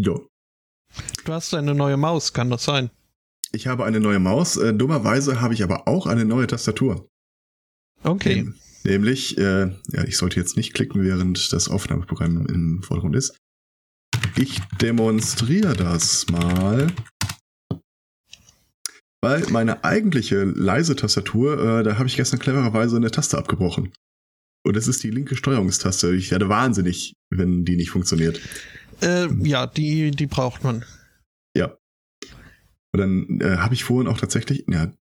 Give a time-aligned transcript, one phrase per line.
[0.00, 0.28] Jo.
[1.24, 2.90] Du hast eine neue Maus, kann das sein?
[3.52, 4.56] Ich habe eine neue Maus.
[4.56, 7.08] Äh, dummerweise habe ich aber auch eine neue Tastatur.
[8.04, 8.38] Okay.
[8.38, 8.54] Ähm,
[8.84, 13.36] nämlich, äh, ja, ich sollte jetzt nicht klicken, während das Aufnahmeprogramm im Vordergrund ist.
[14.36, 16.92] Ich demonstriere das mal.
[19.20, 23.92] Weil meine eigentliche leise Tastatur, äh, da habe ich gestern clevererweise eine Taste abgebrochen.
[24.64, 26.14] Und das ist die linke Steuerungstaste.
[26.14, 28.40] Ich werde wahnsinnig, wenn die nicht funktioniert.
[29.02, 30.84] Äh, ja, die, die braucht man.
[31.56, 31.76] Ja.
[32.92, 34.92] Und dann äh, habe ich vorhin auch tatsächlich, ja,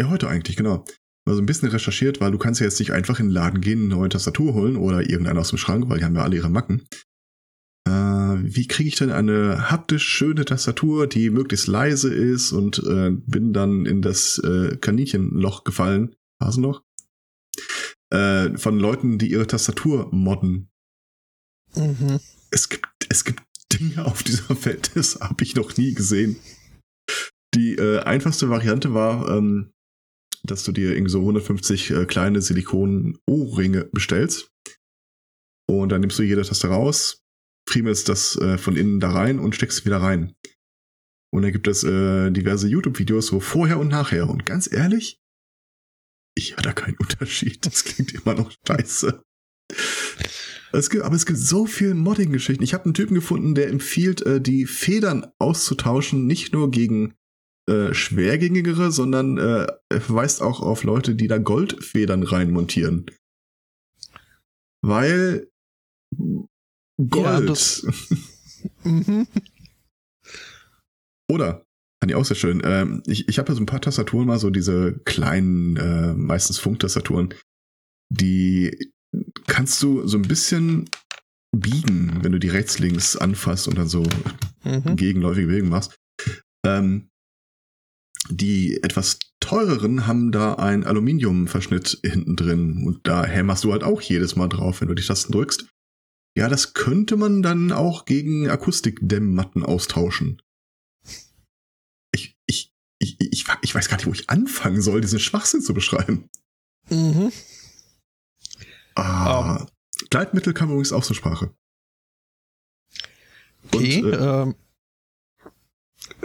[0.00, 0.84] ja, heute eigentlich, genau.
[1.24, 3.84] Also ein bisschen recherchiert, weil du kannst ja jetzt nicht einfach in den Laden gehen,
[3.84, 6.50] eine neue Tastatur holen oder irgendeine aus dem Schrank, weil die haben ja alle ihre
[6.50, 6.82] Macken.
[7.86, 13.10] Äh, wie kriege ich denn eine haptisch schöne Tastatur, die möglichst leise ist und äh,
[13.12, 16.16] bin dann in das äh, Kaninchenloch gefallen.
[16.56, 16.82] Noch?
[18.10, 20.68] Äh, von Leuten, die ihre Tastatur modden.
[21.76, 22.18] Mhm.
[22.52, 23.42] Es gibt, es gibt
[23.72, 26.36] Dinge auf dieser Welt, das habe ich noch nie gesehen.
[27.54, 29.72] Die äh, einfachste Variante war, ähm,
[30.44, 34.50] dass du dir irgendwie so 150 äh, kleine Silikon-Ohrringe bestellst.
[35.68, 37.22] Und dann nimmst du jede Taste raus,
[37.68, 40.34] friemelst das äh, von innen da rein und steckst es wieder rein.
[41.32, 44.28] Und dann gibt es äh, diverse YouTube-Videos, so vorher und nachher.
[44.28, 45.18] Und ganz ehrlich,
[46.34, 47.64] ich habe da keinen Unterschied.
[47.64, 49.22] Das klingt immer noch scheiße.
[50.72, 52.62] Es gibt, aber es gibt so viele Modding-Geschichten.
[52.62, 57.14] Ich habe einen Typen gefunden, der empfiehlt, äh, die Federn auszutauschen, nicht nur gegen
[57.68, 63.06] äh, schwergängigere, sondern äh, er verweist auch auf Leute, die da Goldfedern reinmontieren.
[64.84, 65.48] Weil
[66.98, 67.82] Gold.
[67.82, 67.92] Ja,
[68.84, 69.26] Mhm.
[71.28, 71.64] Oder,
[72.00, 72.62] fand ich auch sehr schön.
[72.64, 76.58] Ähm, ich ich habe ja so ein paar Tastaturen mal, so diese kleinen, äh, meistens
[76.58, 77.34] Funktastaturen,
[78.08, 78.92] die
[79.46, 80.88] kannst du so ein bisschen
[81.54, 84.04] biegen, wenn du die rechts, links anfasst und dann so
[84.64, 84.96] Mhm.
[84.96, 85.96] gegenläufige Bewegungen machst.
[86.64, 87.08] Ähm,
[88.30, 94.00] die etwas teureren haben da einen Aluminiumverschnitt hinten drin und da hämmerst du halt auch
[94.00, 95.66] jedes Mal drauf, wenn du die Tasten drückst.
[96.38, 100.40] Ja, das könnte man dann auch gegen Akustikdämmmatten austauschen.
[102.14, 105.74] Ich, ich, ich, ich, ich weiß gar nicht, wo ich anfangen soll, diesen Schwachsinn zu
[105.74, 106.28] beschreiben.
[106.88, 107.32] Mhm.
[108.94, 109.66] Ah,
[110.10, 111.54] Gleitmittel kam übrigens auch zur Sprache.
[113.72, 114.02] Okay.
[114.02, 114.54] Und, äh, ähm,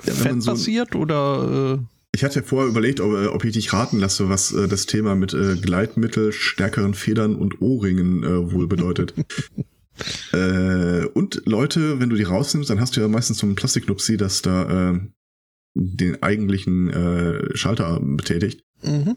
[0.04, 3.74] wenn man so- oder äh, Ich hatte ja vorher überlegt, ob, äh, ob ich dich
[3.74, 8.68] raten lasse, was äh, das Thema mit äh, Gleitmittel, stärkeren Federn und Ohrringen äh, wohl
[8.68, 9.14] bedeutet.
[10.34, 14.18] äh, und Leute, wenn du die rausnimmst, dann hast du ja meistens so einen Plastiknupsi,
[14.18, 15.00] das da äh,
[15.76, 18.64] den eigentlichen äh, Schalter betätigt.
[18.82, 19.16] mhm.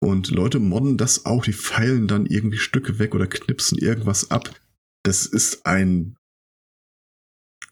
[0.00, 4.54] Und Leute modden das auch, die feilen dann irgendwie Stücke weg oder knipsen irgendwas ab.
[5.02, 6.16] Das ist ein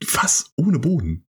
[0.04, 1.24] Fass ohne Boden.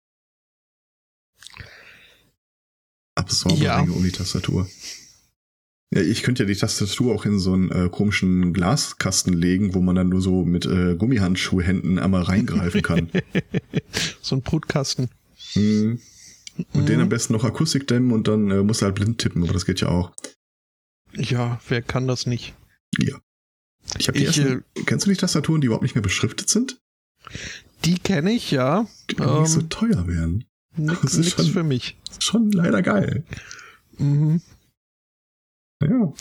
[3.16, 3.79] Absorberringe Ja.
[3.81, 4.68] um die Tastatur.
[5.94, 9.81] Ja, ich könnte ja die Tastatur auch in so einen äh, komischen Glaskasten legen, wo
[9.81, 13.12] man dann nur so mit äh, Gummihandschuhhänden einmal reingreifen kann.
[14.22, 15.09] so ein Brutkasten.
[15.56, 16.00] Mhm.
[16.73, 17.03] Und den Mhm.
[17.03, 19.66] am besten noch Akustik dämmen und dann äh, musst du halt blind tippen, aber das
[19.66, 20.12] geht ja auch.
[21.16, 22.54] Ja, wer kann das nicht?
[23.00, 23.20] Ja.
[23.98, 26.50] Ich habe die Ich, äh, ersten, kennst du die Tastaturen, die überhaupt nicht mehr beschriftet
[26.50, 26.80] sind?
[27.86, 28.88] Die kenne ich, ja.
[29.10, 30.46] Die nicht so Ähm, teuer wären.
[30.78, 31.98] nix das ist nix schon- für mich.
[32.20, 33.24] Schon leider geil.
[33.98, 34.42] Mhm.
[35.84, 36.14] Ja.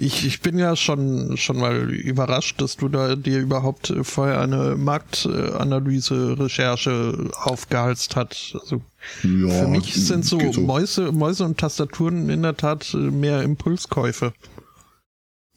[0.00, 4.76] Ich, ich bin ja schon, schon mal überrascht, dass du da dir überhaupt vorher eine
[4.76, 8.54] Marktanalyse, Recherche aufgehalst hat.
[8.60, 8.80] Also
[9.24, 14.32] ja für mich sind so, geht Mäuse, Mäuse und Tastaturen in der Tat mehr Impulskäufe.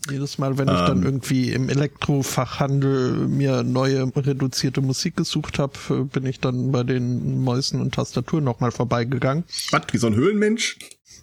[0.10, 1.04] Jedes Mal, wenn ich dann Ähm.
[1.04, 7.80] irgendwie im Elektrofachhandel mir neue reduzierte Musik gesucht habe, bin ich dann bei den Mäusen
[7.80, 9.44] und Tastaturen nochmal vorbeigegangen.
[9.70, 10.80] Was, wie so ein Höhlenmensch?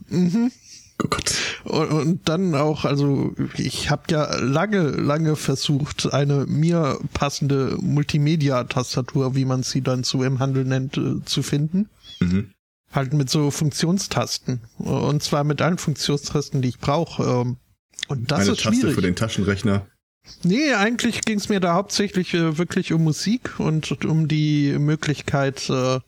[0.08, 0.52] Mhm.
[1.02, 1.34] Oh Gott.
[1.64, 9.34] Und, und dann auch, also ich habe ja lange, lange versucht, eine mir passende Multimedia-Tastatur,
[9.34, 11.88] wie man sie dann so im Handel nennt, äh, zu finden.
[12.20, 12.50] Mhm.
[12.90, 14.60] Halt mit so Funktionstasten.
[14.78, 17.22] Und zwar mit allen Funktionstasten, die ich brauche.
[17.22, 17.56] Ähm,
[18.08, 18.94] Und das Eine ist Taste schwierig.
[18.94, 19.86] für den Taschenrechner.
[20.42, 25.70] Nee, eigentlich ging es mir da hauptsächlich äh, wirklich um Musik und um die Möglichkeit,
[25.70, 26.00] äh,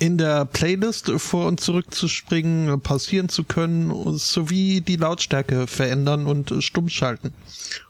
[0.00, 6.26] in der Playlist vor und zurück zu springen, pausieren zu können, sowie die Lautstärke verändern
[6.26, 7.32] und stumm schalten.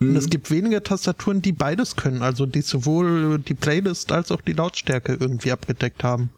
[0.00, 0.16] Und Mhm.
[0.16, 4.52] es gibt wenige Tastaturen, die beides können, also die sowohl die Playlist als auch die
[4.52, 6.30] Lautstärke irgendwie abgedeckt haben.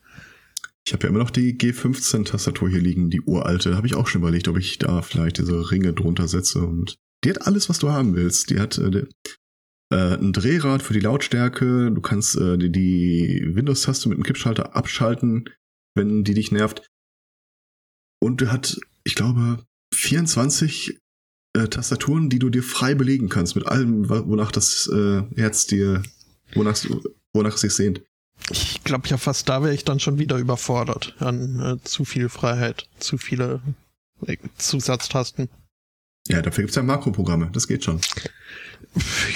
[0.87, 3.77] Ich habe ja immer noch die G15-Tastatur hier liegen, die uralte.
[3.77, 6.61] Habe ich auch schon überlegt, ob ich da vielleicht diese Ringe drunter setze.
[6.61, 8.51] Und die hat alles, was du haben willst.
[8.51, 9.07] Die hat, äh,
[9.93, 11.93] äh, ein Drehrad für die Lautstärke.
[11.93, 15.45] Du kannst äh, die, die Windows-Taste mit dem Kippschalter abschalten,
[15.95, 16.87] wenn die dich nervt.
[18.21, 20.99] Und du hat, ich glaube, 24
[21.55, 26.03] äh, Tastaturen, die du dir frei belegen kannst, mit allem, wonach das äh, Herz dir,
[26.55, 26.79] wonach,
[27.33, 28.03] wonach es sich sehnt.
[28.51, 32.29] Ich glaube ja fast, da wäre ich dann schon wieder überfordert an äh, zu viel
[32.29, 33.61] Freiheit, zu viele
[34.27, 35.49] äh, Zusatztasten.
[36.29, 38.01] Ja, dafür gibt's ja Makroprogramme, das geht schon.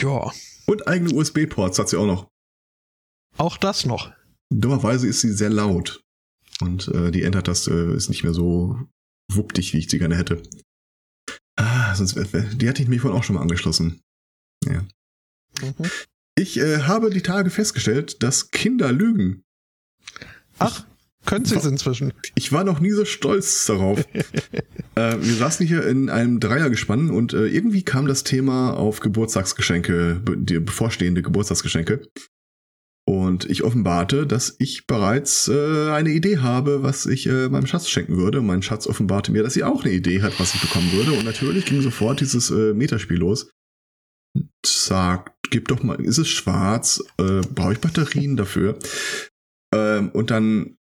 [0.01, 0.31] Ja.
[0.67, 2.29] Und eigene USB-Ports hat sie auch noch.
[3.37, 4.13] Auch das noch.
[4.51, 6.03] Dummerweise ist sie sehr laut.
[6.61, 8.79] Und äh, die Enter-Taste ist nicht mehr so
[9.33, 10.43] wuppdig, wie ich sie gerne hätte.
[11.57, 14.01] Ah, sonst die hatte ich mir vorhin auch schon mal angeschlossen.
[14.65, 14.87] Ja.
[15.63, 15.91] Mhm.
[16.39, 19.43] Ich äh, habe die Tage festgestellt, dass Kinder lügen.
[20.59, 20.85] Ach,
[21.25, 22.13] können sie es inzwischen.
[22.35, 23.99] Ich war noch nie so stolz darauf.
[24.15, 30.23] äh, wir saßen hier in einem Dreiergespann und äh, irgendwie kam das Thema auf Geburtstagsgeschenke,
[30.37, 32.07] die bevorstehende Geburtstagsgeschenke.
[33.09, 37.89] Und ich offenbarte, dass ich bereits äh, eine Idee habe, was ich äh, meinem Schatz
[37.89, 38.41] schenken würde.
[38.41, 41.13] Und mein Schatz offenbarte mir, dass sie auch eine Idee hat, was ich bekommen würde.
[41.13, 43.51] Und natürlich ging sofort dieses äh, Metaspiel los.
[44.35, 47.03] Und sagt, gib doch mal, ist es schwarz?
[47.19, 48.77] Äh, Brauche ich Batterien dafür?
[49.73, 50.77] Ähm, und dann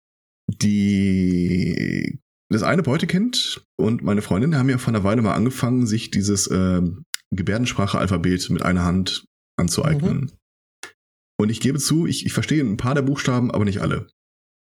[0.46, 2.20] die
[2.50, 6.48] das eine Beutekind und meine Freundin haben ja vor einer Weile mal angefangen, sich dieses
[6.48, 6.82] äh,
[7.30, 9.24] Gebärdensprache-Alphabet mit einer Hand
[9.56, 10.20] anzueignen.
[10.20, 10.30] Mhm.
[11.40, 14.08] Und ich gebe zu, ich, ich verstehe ein paar der Buchstaben, aber nicht alle.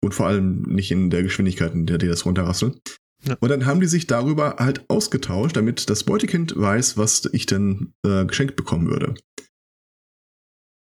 [0.02, 2.80] Und vor allem nicht in der Geschwindigkeit, in der die das runterrasseln.
[3.22, 3.36] Ja.
[3.38, 7.94] Und dann haben die sich darüber halt ausgetauscht, damit das Beutekind weiß, was ich denn
[8.04, 9.14] äh, geschenkt bekommen würde.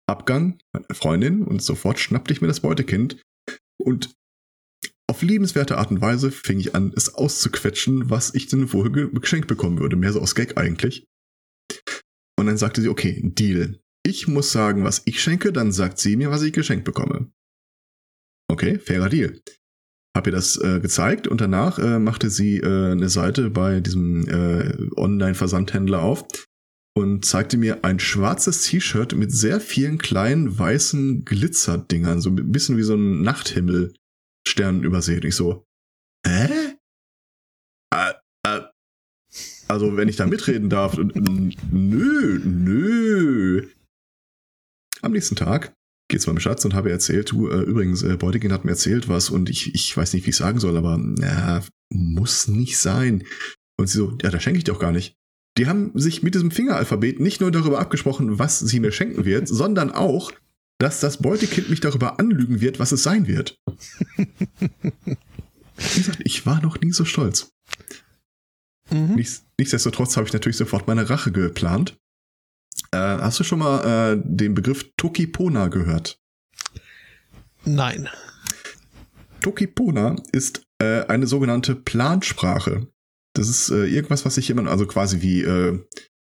[0.08, 3.20] Abgang, meine Freundin, und sofort schnappte ich mir das Beutekind.
[3.82, 4.14] Und
[5.10, 9.48] auf liebenswerte Art und Weise fing ich an, es auszuquetschen, was ich denn wohl geschenkt
[9.48, 9.96] bekommen würde.
[9.96, 11.08] Mehr so aus Gag eigentlich.
[12.38, 13.80] Und dann sagte sie, okay, Deal.
[14.04, 17.32] Ich muss sagen, was ich schenke, dann sagt sie mir, was ich geschenkt bekomme.
[18.50, 19.40] Okay, fairer Deal.
[20.16, 24.28] Hab ihr das äh, gezeigt und danach äh, machte sie äh, eine Seite bei diesem
[24.28, 26.26] äh, Online-Versandhändler auf
[26.94, 32.78] und zeigte mir ein schwarzes T-Shirt mit sehr vielen kleinen weißen Glitzerdingern, so ein bisschen
[32.78, 35.26] wie so ein Nachthimmel-Stern übersehen.
[35.26, 35.64] Ich so,
[36.28, 36.76] hä?
[37.94, 38.14] Äh,
[38.46, 38.62] äh,
[39.70, 43.70] also, wenn ich da mitreden darf, nö, nö.
[45.02, 45.74] Am nächsten Tag
[46.10, 49.30] geht's meinem Schatz und habe erzählt, du, äh, übrigens, äh, Beutegin hat mir erzählt was
[49.30, 53.24] und ich, ich weiß nicht, wie ich sagen soll, aber na, muss nicht sein.
[53.78, 55.16] Und sie so, ja, da schenke ich dir auch gar nicht.
[55.58, 59.48] Die haben sich mit diesem Fingeralphabet nicht nur darüber abgesprochen, was sie mir schenken wird,
[59.48, 60.32] sondern auch,
[60.80, 63.58] dass das Beutekind mich darüber anlügen wird, was es sein wird.
[64.18, 67.52] Wie gesagt, ich war noch nie so stolz.
[68.90, 69.16] Mhm.
[69.16, 71.98] Nichts, nichtsdestotrotz habe ich natürlich sofort meine Rache geplant
[72.92, 76.20] äh, hast du schon mal äh, den Begriff Tokipona gehört?
[77.66, 78.10] Nein.
[79.42, 82.88] Tokipona ist äh, eine sogenannte Plansprache.
[83.34, 85.80] Das ist äh, irgendwas, was sich jemand, also quasi wie äh,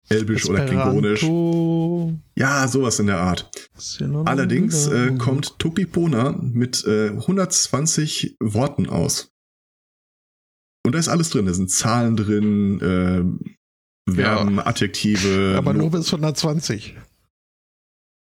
[0.09, 0.73] Elbisch Esperanto.
[0.73, 2.23] oder Klingonisch.
[2.35, 3.51] Ja, sowas in der Art.
[4.25, 9.33] Allerdings äh, kommt Tokipona mit äh, 120 Worten aus.
[10.85, 11.47] Und da ist alles drin.
[11.47, 13.51] Da sind Zahlen drin, äh,
[14.13, 14.67] Verben, ja.
[14.67, 15.55] Adjektive.
[15.57, 16.97] Aber nur bis 120.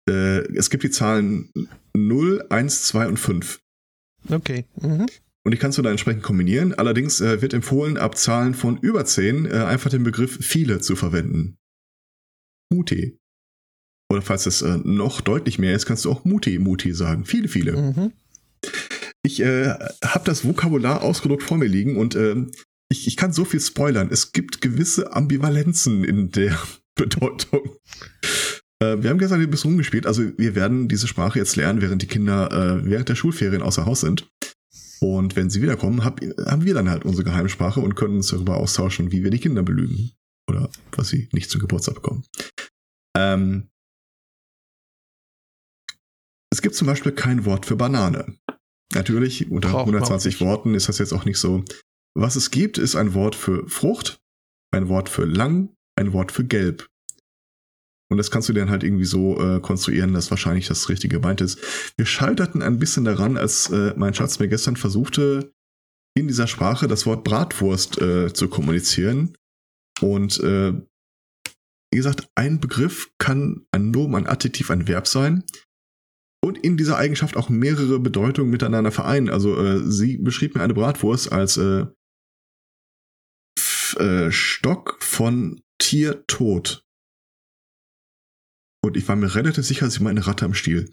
[0.08, 0.12] Äh,
[0.56, 1.50] es gibt die Zahlen
[1.96, 3.60] 0, 1, 2 und 5.
[4.28, 4.64] Okay.
[4.80, 5.06] Mhm.
[5.42, 6.74] Und die kannst du dann entsprechend kombinieren.
[6.74, 10.96] Allerdings äh, wird empfohlen, ab Zahlen von über 10 äh, einfach den Begriff viele zu
[10.96, 11.56] verwenden.
[12.72, 13.18] Muti.
[14.12, 17.24] Oder falls es noch deutlich mehr ist, kannst du auch Muti, Muti sagen.
[17.24, 17.72] Viele, viele.
[17.72, 18.12] Mhm.
[19.22, 19.68] Ich äh,
[20.04, 22.36] habe das Vokabular ausgedruckt vor mir liegen und äh,
[22.90, 24.08] ich, ich kann so viel spoilern.
[24.10, 26.58] Es gibt gewisse Ambivalenzen in der
[26.94, 27.76] Bedeutung.
[28.82, 30.06] Äh, wir haben gestern ein bisschen rumgespielt.
[30.06, 33.86] Also wir werden diese Sprache jetzt lernen, während die Kinder äh, während der Schulferien außer
[33.86, 34.28] Haus sind.
[35.00, 38.58] Und wenn sie wiederkommen, hab, haben wir dann halt unsere Geheimsprache und können uns darüber
[38.58, 40.10] austauschen, wie wir die Kinder belügen.
[40.46, 42.24] Oder was sie nicht zum Geburtstag bekommen.
[43.16, 43.70] Ähm,
[46.52, 48.36] es gibt zum Beispiel kein Wort für Banane.
[48.92, 51.64] Natürlich, unter Braucht 120 Worten ist das jetzt auch nicht so
[52.14, 54.20] was es gibt, ist ein Wort für Frucht,
[54.72, 56.88] ein Wort für lang, ein Wort für gelb.
[58.10, 61.40] Und das kannst du dann halt irgendwie so äh, konstruieren, dass wahrscheinlich das Richtige gemeint
[61.40, 61.60] ist.
[61.96, 65.52] Wir scheiterten ein bisschen daran, als äh, mein Schatz mir gestern versuchte,
[66.16, 69.36] in dieser Sprache das Wort Bratwurst äh, zu kommunizieren.
[70.00, 70.72] Und äh,
[71.92, 75.44] wie gesagt, ein Begriff kann ein Nomen, ein Adjektiv, ein Verb sein
[76.44, 79.28] und in dieser Eigenschaft auch mehrere Bedeutungen miteinander vereinen.
[79.28, 81.60] Also äh, sie beschrieb mir eine Bratwurst als
[83.96, 86.84] äh, Stock von Tier tot.
[88.82, 90.92] Und ich war mir relativ sicher, dass ich meine Ratte am Stiel.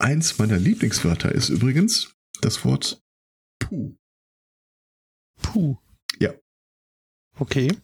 [0.00, 3.02] Eins meiner Lieblingswörter ist übrigens das Wort
[3.58, 3.96] Puh.
[5.42, 5.76] Puh.
[6.18, 6.34] Ja.
[7.38, 7.76] Okay.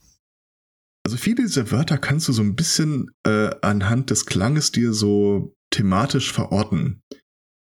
[1.04, 5.54] Also viele dieser Wörter kannst du so ein bisschen äh, anhand des Klanges dir so
[5.71, 7.02] thematisch verorten.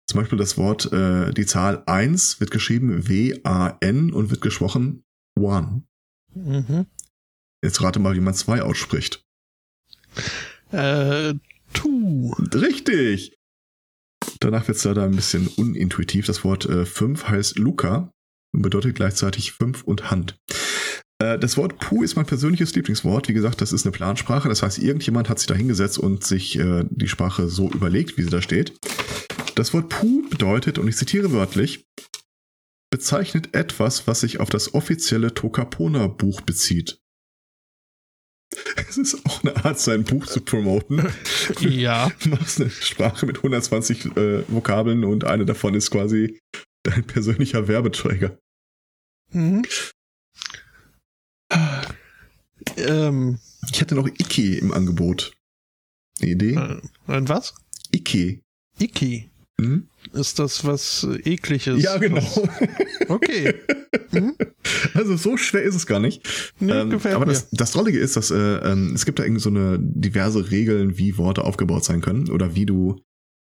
[0.06, 5.02] Zum Beispiel das Wort, äh, die Zahl 1 wird geschrieben W-A-N und wird gesprochen
[5.38, 5.82] One.
[6.34, 6.86] Mhm.
[7.62, 9.24] Jetzt rate mal, wie man 2 ausspricht.
[10.70, 11.34] Äh,
[11.72, 12.34] tu.
[12.52, 13.36] Richtig!
[14.40, 16.26] Danach wird es leider ein bisschen unintuitiv.
[16.26, 18.10] Das Wort 5 äh, heißt Luca
[18.52, 20.36] und bedeutet gleichzeitig 5 und Hand.
[21.18, 23.28] Äh, das Wort Puh ist mein persönliches Lieblingswort.
[23.28, 24.48] Wie gesagt, das ist eine Plansprache.
[24.48, 28.22] Das heißt, irgendjemand hat sich da hingesetzt und sich äh, die Sprache so überlegt, wie
[28.22, 28.74] sie da steht.
[29.54, 31.84] Das Wort Puh bedeutet, und ich zitiere wörtlich,
[32.90, 36.98] bezeichnet etwas, was sich auf das offizielle Tokapona-Buch bezieht.
[38.88, 41.08] Es ist auch eine Art, sein Buch zu promoten.
[41.60, 42.10] Ja.
[42.22, 46.38] Du machst eine Sprache mit 120 äh, Vokabeln und eine davon ist quasi
[46.84, 48.38] dein persönlicher Werbeträger.
[49.32, 49.62] Mhm.
[52.76, 53.38] Ähm,
[53.70, 55.32] Ich hatte noch Iki im Angebot.
[56.20, 56.54] Eine Idee?
[56.54, 57.54] äh, ein was?
[57.92, 58.40] Iki.
[58.78, 59.30] Iki.
[59.60, 59.88] Hm?
[60.12, 61.82] Ist das was äh, ekliges?
[61.82, 62.24] Ja, genau.
[63.08, 63.54] Okay.
[64.12, 64.36] Mhm.
[64.94, 66.54] Also so schwer ist es gar nicht.
[66.60, 67.32] Nee, ähm, gefällt aber mir.
[67.32, 70.96] das, das Drollige ist, dass äh, ähm, es gibt da irgendwie so eine diverse Regeln,
[70.98, 73.00] wie Worte aufgebaut sein können oder wie du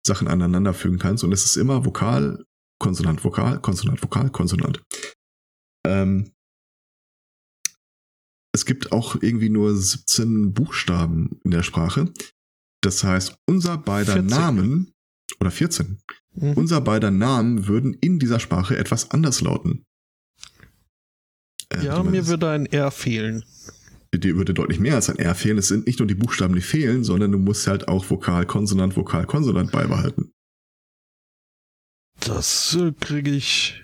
[0.05, 1.23] Sachen aneinander fügen kannst.
[1.23, 2.43] Und es ist immer Vokal,
[2.79, 4.81] Konsonant, Vokal, Konsonant, Vokal, Konsonant.
[5.85, 6.31] Ähm,
[8.53, 12.11] es gibt auch irgendwie nur 17 Buchstaben in der Sprache.
[12.81, 14.25] Das heißt, unser beider 14.
[14.27, 14.94] Namen
[15.39, 15.99] oder 14,
[16.37, 16.53] Mhm.
[16.53, 19.85] unser beider Namen würden in dieser Sprache etwas anders lauten.
[21.69, 23.43] Äh, Ja, mir würde ein R fehlen.
[24.13, 25.57] dir würde deutlich mehr als ein R fehlen.
[25.57, 28.95] Es sind nicht nur die Buchstaben, die fehlen, sondern du musst halt auch Vokal, Konsonant,
[28.95, 30.31] Vokal, Konsonant beibehalten.
[32.19, 33.81] Das äh, kriege ich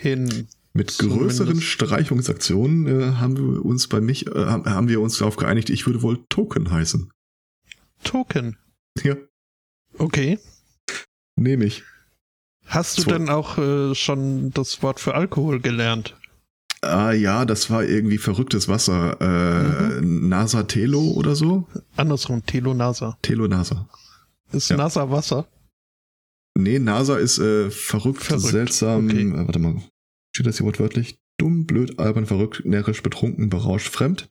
[0.00, 0.48] hin.
[0.72, 1.38] Mit Zumindest.
[1.38, 5.86] größeren Streichungsaktionen äh, haben wir uns bei mich, äh, haben wir uns darauf geeinigt, ich
[5.86, 7.10] würde wohl Token heißen.
[8.04, 8.56] Token.
[9.02, 9.16] Ja,
[9.98, 10.38] Okay.
[11.36, 11.82] Nehme ich.
[12.64, 13.10] Hast du So.
[13.10, 16.16] denn auch äh, schon das Wort für Alkohol gelernt?
[16.82, 19.20] Ah ja, das war irgendwie verrücktes Wasser.
[19.20, 20.28] Äh, Mhm.
[20.28, 21.66] NASA Telo oder so?
[21.96, 23.16] Andersrum, Telo Nasa.
[23.22, 23.88] Telo NASA.
[24.52, 24.76] Ist Ja.
[24.76, 25.48] Nasa Wasser?
[26.58, 29.06] Nee, NASA ist äh, verrückt, Verrückt, seltsam.
[29.06, 29.22] okay.
[29.28, 29.82] Äh, warte mal.
[30.34, 31.18] Steht das hier wortwörtlich?
[31.38, 34.28] Dumm, blöd, albern, verrückt, närrisch, betrunken, berauscht, fremd.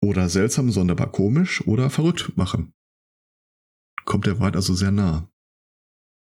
[0.00, 2.72] Oder seltsam, sonderbar komisch oder verrückt machen.
[4.04, 5.28] Kommt der Wahrheit also sehr nah.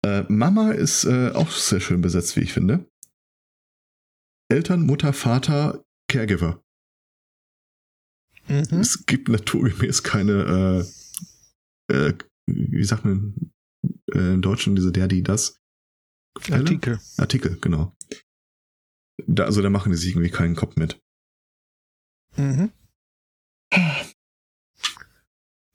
[0.08, 2.90] Äh, Mama ist äh, auch sehr schön besetzt, wie ich finde.
[4.50, 6.62] Eltern, Mutter, Vater, Caregiver.
[8.48, 8.80] Mhm.
[8.80, 10.86] Es gibt naturgemäß keine,
[11.90, 12.14] äh, äh,
[12.46, 13.52] wie sagt man
[14.12, 15.60] äh, im Deutschen, diese der, die, das.
[16.34, 16.60] Quelle?
[16.60, 17.00] Artikel.
[17.18, 17.94] Artikel, genau.
[19.26, 21.00] Da, also da machen die sich irgendwie keinen Kopf mit.
[22.36, 22.72] Mhm.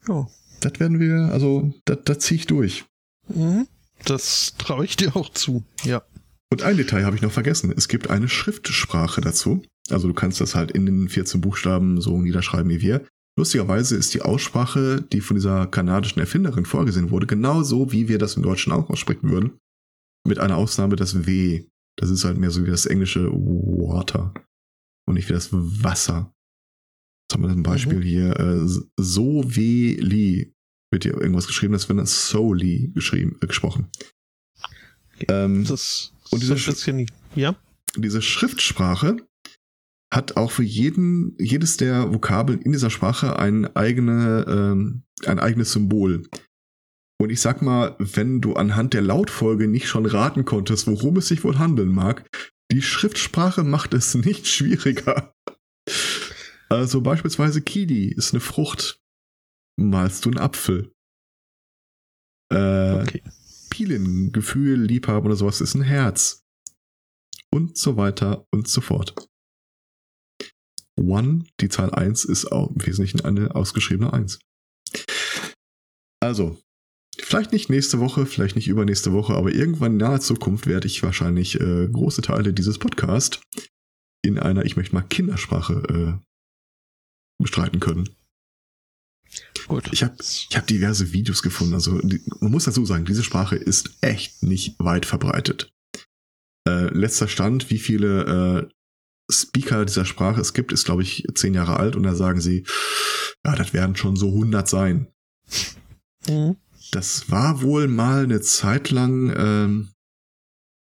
[0.05, 0.27] Ja.
[0.59, 2.83] Das werden wir, also da, da ziehe ich durch.
[3.29, 3.69] Mhm.
[4.05, 5.63] Das traue ich dir auch zu.
[5.83, 6.03] Ja.
[6.51, 7.73] Und ein Detail habe ich noch vergessen.
[7.75, 9.63] Es gibt eine Schriftsprache dazu.
[9.89, 13.05] Also du kannst das halt in den 14 Buchstaben so niederschreiben wie wir.
[13.37, 18.35] Lustigerweise ist die Aussprache, die von dieser kanadischen Erfinderin vorgesehen wurde, genauso wie wir das
[18.35, 19.57] im Deutschen auch aussprechen würden.
[20.27, 21.65] Mit einer Ausnahme das W.
[21.97, 24.33] Das ist halt mehr so wie das englische Water
[25.07, 26.31] und nicht wie das Wasser.
[27.25, 28.03] Jetzt haben wir ein Beispiel Mhm.
[28.03, 28.39] hier.
[28.39, 28.67] Äh,
[28.97, 30.52] so wie Li
[30.93, 33.89] wird hier irgendwas geschrieben, das wird dann Soli geschrieben, äh, gesprochen.
[35.27, 37.11] Ähm, Das Und so diese ein bisschen.
[37.35, 37.55] Ja.
[37.97, 39.17] diese Schriftsprache
[40.13, 45.73] hat auch für jeden, jedes der Vokabeln in dieser Sprache ein, eigene, ähm, ein eigenes
[45.73, 46.23] Symbol.
[47.19, 51.27] Und ich sag mal, wenn du anhand der Lautfolge nicht schon raten konntest, worum es
[51.27, 52.27] sich wohl handeln mag,
[52.71, 55.33] die Schriftsprache macht es nicht schwieriger.
[56.69, 59.02] Also beispielsweise Kidi ist eine Frucht.
[59.77, 60.93] Malst du einen Apfel.
[62.51, 63.23] Äh, Okay.
[63.69, 66.43] Pilin, Gefühl, Liebhaben oder sowas ist ein Herz.
[67.51, 69.15] Und so weiter und so fort.
[70.95, 74.39] One, die Zahl 1, ist auch im Wesentlichen eine ausgeschriebene 1.
[76.19, 76.59] Also,
[77.17, 81.01] vielleicht nicht nächste Woche, vielleicht nicht übernächste Woche, aber irgendwann in naher Zukunft werde ich
[81.01, 83.41] wahrscheinlich äh, große Teile dieses Podcasts
[84.23, 88.15] in einer, ich möchte mal, Kindersprache äh, bestreiten können.
[89.73, 89.89] Gut.
[89.91, 91.73] Ich habe ich hab diverse Videos gefunden.
[91.73, 95.73] Also die, man muss dazu sagen, diese Sprache ist echt nicht weit verbreitet.
[96.67, 101.55] Äh, letzter Stand, wie viele äh, Speaker dieser Sprache es gibt, ist, glaube ich, zehn
[101.55, 102.67] Jahre alt und da sagen sie,
[103.43, 105.07] ja, das werden schon so 100 sein.
[106.27, 106.57] Mhm.
[106.91, 109.89] Das war wohl mal eine Zeit lang, ähm,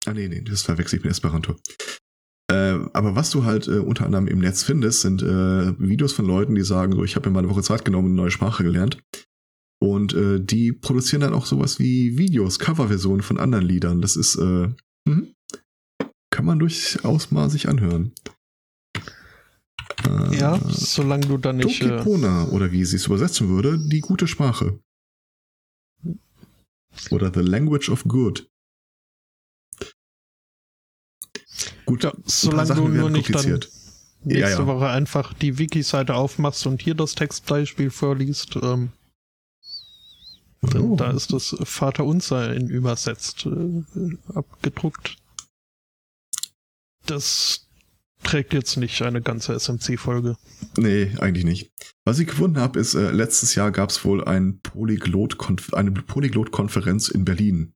[0.07, 1.57] ah nee, nee, das verwechsel ich mit Esperanto.
[2.51, 6.27] Äh, aber was du halt äh, unter anderem im Netz findest, sind äh, Videos von
[6.27, 8.31] Leuten, die sagen, so, ich habe mir mal eine Woche Zeit genommen und eine neue
[8.31, 8.99] Sprache gelernt.
[9.81, 14.01] Und äh, die produzieren dann auch sowas wie Videos, Coverversionen von anderen Liedern.
[14.01, 14.69] Das ist, äh,
[15.07, 15.29] mh,
[16.31, 18.13] kann man durchaus mal sich anhören.
[20.07, 21.83] Äh, ja, solange du dann nicht.
[21.83, 24.81] Äh, oder wie sie es übersetzen würde, die gute Sprache.
[27.11, 28.49] Oder The Language of Good.
[31.89, 33.61] Gut, ja, solange du nur nicht dann
[34.23, 34.67] nächste ja, ja.
[34.67, 38.91] Woche einfach die Wiki-Seite aufmachst und hier das Textbeispiel vorliest, ähm,
[40.75, 40.97] oh.
[40.97, 43.85] da ist das Vater Unser in übersetzt, äh,
[44.35, 45.17] abgedruckt.
[47.07, 47.67] Das
[48.23, 50.37] trägt jetzt nicht eine ganze SMC-Folge.
[50.77, 51.73] Nee, eigentlich nicht.
[52.05, 55.39] Was ich gefunden habe, ist, äh, letztes Jahr gab es wohl ein Polyglot
[55.73, 57.73] eine Polyglot-Konferenz in Berlin,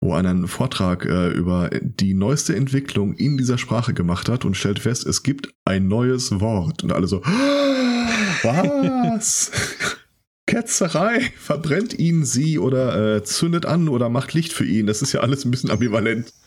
[0.00, 4.56] wo einer einen Vortrag äh, über die neueste Entwicklung in dieser Sprache gemacht hat und
[4.56, 6.82] stellt fest, es gibt ein neues Wort.
[6.82, 7.22] Und alle so,
[8.42, 9.50] was?
[10.46, 14.86] Ketzerei, verbrennt ihn sie oder äh, zündet an oder macht Licht für ihn.
[14.86, 16.32] Das ist ja alles ein bisschen ambivalent.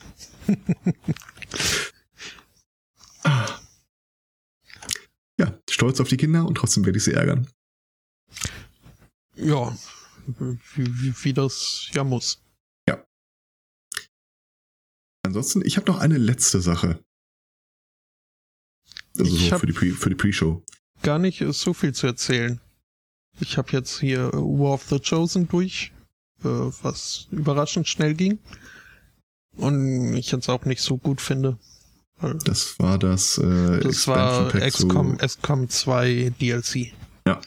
[5.36, 7.48] Ja, stolz auf die Kinder und trotzdem werde ich sie ärgern.
[9.34, 9.76] Ja,
[10.26, 12.43] wie, wie, wie das ja muss.
[15.24, 17.00] Ansonsten, ich habe noch eine letzte Sache.
[19.18, 20.62] Also ich so für die, Pre, für die Pre-Show.
[21.02, 22.60] Gar nicht so viel zu erzählen.
[23.40, 25.92] Ich habe jetzt hier War of the Chosen durch,
[26.44, 28.38] äh, was überraschend schnell ging.
[29.56, 31.58] Und ich jetzt auch nicht so gut finde.
[32.44, 36.92] Das war das äh, Das Expansion war XCOM, XCOM 2 DLC.
[37.26, 37.40] Ja.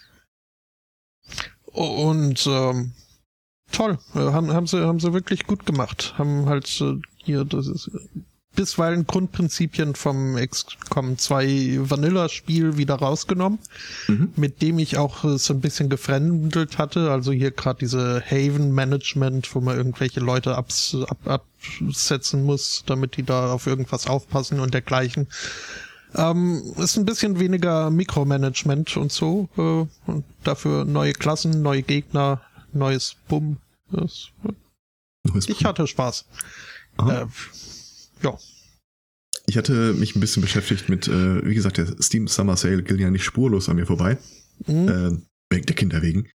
[1.66, 2.94] Und ähm,
[3.72, 6.16] toll, äh, haben, haben, sie, haben sie wirklich gut gemacht.
[6.18, 7.92] Haben halt äh, hier das ist,
[8.58, 13.60] bisweilen Grundprinzipien vom XCOM 2 Vanilla-Spiel wieder rausgenommen,
[14.08, 14.34] mhm.
[14.36, 17.12] mit dem ich auch äh, so ein bisschen gefremdelt hatte.
[17.12, 21.44] Also hier gerade diese Haven-Management, wo man irgendwelche Leute abs ab
[21.80, 25.28] absetzen muss, damit die da auf irgendwas aufpassen und dergleichen.
[26.16, 29.50] Ähm, ist ein bisschen weniger Mikromanagement und so.
[29.58, 32.42] Äh, und dafür neue Klassen, neue Gegner,
[32.74, 33.58] neues Bumm.
[33.92, 34.30] Das,
[35.24, 36.26] neues ich hatte Spaß.
[37.00, 37.26] Äh,
[38.24, 38.38] ja.
[39.46, 43.00] Ich hatte mich ein bisschen beschäftigt mit, äh, wie gesagt, der Steam Summer Sale ging
[43.00, 44.18] ja nicht spurlos an mir vorbei.
[44.66, 44.88] Mhm.
[44.88, 45.18] Äh,
[45.50, 46.30] wegen der Kinder wegen.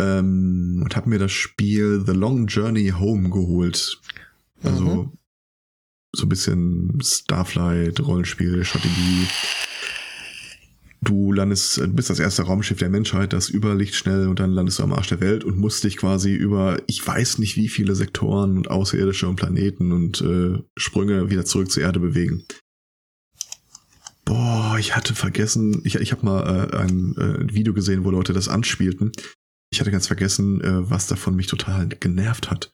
[0.00, 4.00] Ähm, und habe mir das Spiel The Long Journey Home geholt.
[4.62, 5.12] Also mhm.
[6.14, 9.26] so ein bisschen Starflight, Rollenspiel, Strategie.
[11.00, 14.80] Du landest, du bist das erste Raumschiff der Menschheit, das über Lichtschnell und dann landest
[14.80, 17.94] du am Arsch der Welt und musst dich quasi über, ich weiß nicht wie viele
[17.94, 22.44] Sektoren und Außerirdische und Planeten und äh, Sprünge wieder zurück zur Erde bewegen.
[24.24, 28.32] Boah, ich hatte vergessen, ich, ich habe mal äh, ein äh, Video gesehen, wo Leute
[28.32, 29.12] das anspielten.
[29.70, 32.72] Ich hatte ganz vergessen, äh, was davon mich total genervt hat.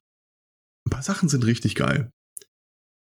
[0.86, 2.10] Ein paar Sachen sind richtig geil.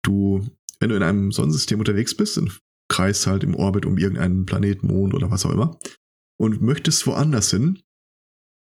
[0.02, 0.48] Du,
[0.80, 2.50] wenn du in einem Sonnensystem unterwegs bist, in
[2.90, 5.78] kreist halt im Orbit um irgendeinen Planeten, Mond oder was auch immer
[6.40, 7.80] und möchtest woanders hin,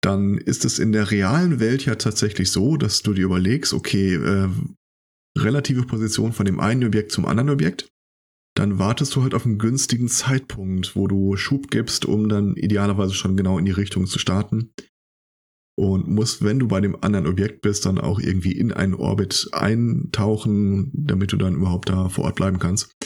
[0.02, 4.14] dann ist es in der realen Welt ja tatsächlich so, dass du dir überlegst, okay,
[4.14, 4.48] äh,
[5.37, 7.88] relative Position von dem einen Objekt zum anderen Objekt,
[8.57, 13.14] dann wartest du halt auf einen günstigen Zeitpunkt, wo du Schub gibst, um dann idealerweise
[13.14, 14.72] schon genau in die Richtung zu starten.
[15.76, 19.48] Und musst, wenn du bei dem anderen Objekt bist, dann auch irgendwie in einen Orbit
[19.52, 22.96] eintauchen, damit du dann überhaupt da vor Ort bleiben kannst.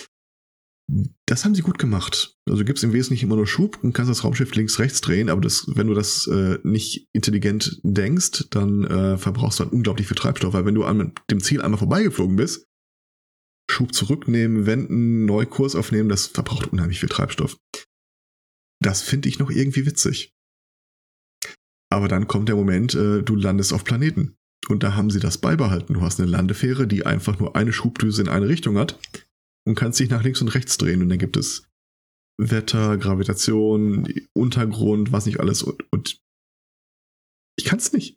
[1.26, 2.36] Das haben sie gut gemacht.
[2.48, 5.40] Also gibst im Wesentlichen immer nur Schub und kannst das Raumschiff links, rechts drehen, aber
[5.40, 10.16] das, wenn du das äh, nicht intelligent denkst, dann äh, verbrauchst du dann unglaublich viel
[10.16, 12.66] Treibstoff, weil wenn du an dem Ziel einmal vorbeigeflogen bist,
[13.70, 17.56] Schub zurücknehmen, wenden, neu Kurs aufnehmen, das verbraucht unheimlich viel Treibstoff.
[18.82, 20.34] Das finde ich noch irgendwie witzig.
[21.90, 24.34] Aber dann kommt der Moment, äh, du landest auf Planeten.
[24.68, 25.94] Und da haben sie das beibehalten.
[25.94, 28.98] Du hast eine Landefähre, die einfach nur eine Schubdüse in eine Richtung hat
[29.66, 31.68] und kannst dich nach links und rechts drehen und dann gibt es
[32.38, 36.18] Wetter, Gravitation, Untergrund, was nicht alles und, und
[37.58, 38.16] ich kann es nicht.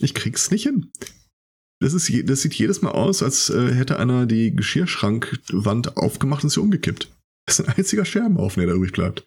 [0.00, 0.90] Ich krieg's nicht hin.
[1.80, 6.50] Das, ist, das sieht jedes Mal aus, als äh, hätte einer die Geschirrschrankwand aufgemacht und
[6.50, 7.14] sie umgekippt.
[7.46, 9.26] Das ist ein einziger Scherbenhaufen, der da übrig bleibt.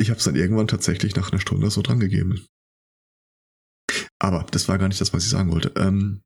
[0.00, 2.46] Ich habe es dann irgendwann tatsächlich nach einer Stunde so dran gegeben.
[4.18, 5.72] Aber das war gar nicht das, was ich sagen wollte.
[5.76, 6.22] Ähm,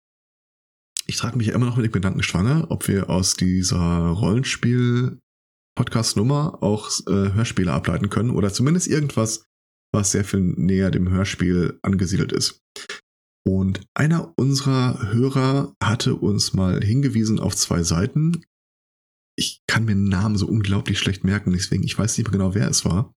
[1.07, 6.62] ich trage mich ja immer noch mit dem Gedanken schwanger, ob wir aus dieser Rollenspiel-Podcast-Nummer
[6.62, 9.45] auch äh, Hörspiele ableiten können oder zumindest irgendwas,
[9.92, 12.61] was sehr viel näher dem Hörspiel angesiedelt ist.
[13.47, 18.45] Und einer unserer Hörer hatte uns mal hingewiesen auf zwei Seiten.
[19.38, 22.57] Ich kann mir den Namen so unglaublich schlecht merken, deswegen ich weiß nicht mehr genau,
[22.57, 23.14] wer es war.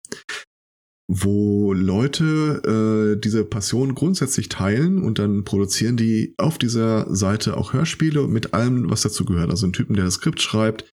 [1.11, 7.73] Wo Leute äh, diese Passion grundsätzlich teilen und dann produzieren die auf dieser Seite auch
[7.73, 9.51] Hörspiele mit allem, was dazu gehört.
[9.51, 10.91] Also ein Typen, der das Skript schreibt,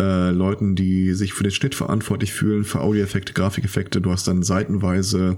[0.00, 4.00] äh, Leuten, die sich für den Schnitt verantwortlich fühlen, für Audioeffekte, Grafikeffekte.
[4.00, 5.36] Du hast dann seitenweise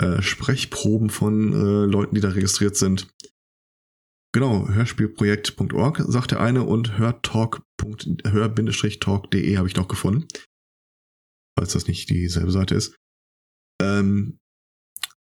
[0.00, 3.06] äh, Sprechproben von äh, Leuten, die da registriert sind.
[4.32, 10.28] Genau, hörspielprojekt.org sagt der eine und hörtalk.hör-talk.de habe ich noch gefunden.
[11.58, 12.94] Falls das nicht dieselbe Seite ist.
[13.80, 14.38] Ähm,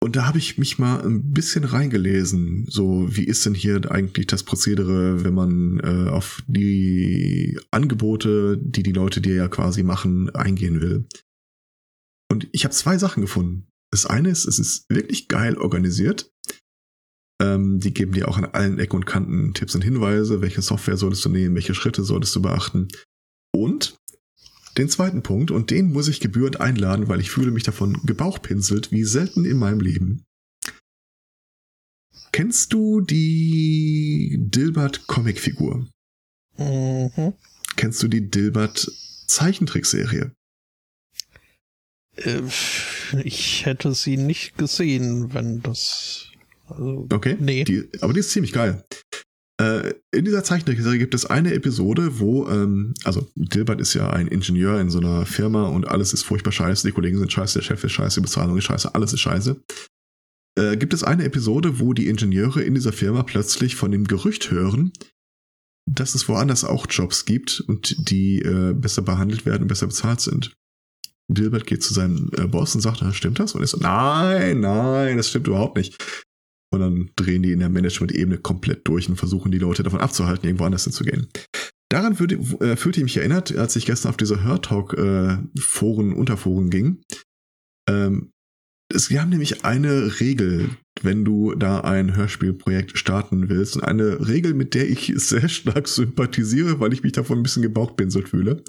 [0.06, 2.68] und da habe ich mich mal ein bisschen reingelesen.
[2.70, 8.84] So, wie ist denn hier eigentlich das Prozedere, wenn man äh, auf die Angebote, die
[8.84, 11.08] die Leute dir ja quasi machen, eingehen will?
[12.32, 13.68] Und ich habe zwei Sachen gefunden.
[13.92, 16.32] Das eine ist, es ist wirklich geil organisiert.
[17.42, 20.98] Ähm, die geben dir auch an allen Ecken und Kanten Tipps und Hinweise, welche Software
[20.98, 22.88] solltest du nehmen, welche Schritte solltest du beachten.
[23.56, 23.98] Und
[24.78, 28.92] den zweiten Punkt, und den muss ich gebührend einladen, weil ich fühle mich davon gebauchpinselt
[28.92, 30.24] wie selten in meinem Leben.
[32.32, 35.88] Kennst du die Dilbert Comicfigur?
[36.58, 37.34] Mhm.
[37.78, 38.92] Kennst du die Dilbert
[39.28, 40.34] Zeichentrickserie?
[42.18, 42.42] Äh,
[43.24, 46.32] ich hätte sie nicht gesehen, wenn das.
[46.68, 47.38] Also, okay.
[47.40, 47.64] Nee.
[47.64, 48.84] Die, aber die ist ziemlich geil.
[49.62, 54.28] Äh, in dieser Zeichentrickserie gibt es eine Episode, wo, ähm, also Dilbert ist ja ein
[54.28, 57.64] Ingenieur in so einer Firma und alles ist furchtbar scheiße, die Kollegen sind scheiße, der
[57.64, 59.62] Chef ist scheiße, die Bezahlung ist scheiße, alles ist scheiße.
[60.58, 64.52] Äh, gibt es eine Episode, wo die Ingenieure in dieser Firma plötzlich von dem Gerücht
[64.52, 64.92] hören,
[65.90, 70.20] dass es woanders auch Jobs gibt und die äh, besser behandelt werden und besser bezahlt
[70.20, 70.54] sind.
[71.28, 73.56] Dilbert geht zu seinem äh, Boss und sagt, stimmt das?
[73.56, 76.25] Und er so, nein, nein, das stimmt überhaupt nicht.
[76.76, 80.46] Und dann drehen die in der Management-Ebene komplett durch und versuchen die Leute davon abzuhalten,
[80.46, 81.28] irgendwo anders hinzugehen.
[81.90, 86.70] Daran würde, äh, fühlte ich mich erinnert, als ich gestern auf diese Hörtalk-Foren, äh, Unterforen
[86.70, 87.02] ging.
[87.88, 88.32] Ähm,
[88.94, 90.70] es, wir haben nämlich eine Regel,
[91.02, 93.76] wenn du da ein Hörspielprojekt starten willst.
[93.76, 97.64] Und eine Regel, mit der ich sehr stark sympathisiere, weil ich mich davon ein bisschen
[97.64, 98.64] gebauchpinselt fühle.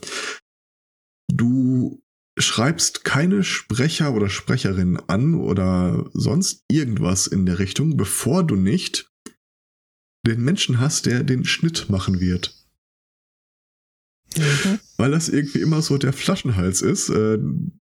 [1.32, 2.00] Du
[2.38, 9.10] schreibst keine Sprecher oder Sprecherin an oder sonst irgendwas in der Richtung, bevor du nicht
[10.26, 12.54] den Menschen hast, der den Schnitt machen wird.
[14.36, 14.80] Mhm.
[14.96, 17.08] Weil das irgendwie immer so der Flaschenhals ist.
[17.08, 17.38] Äh,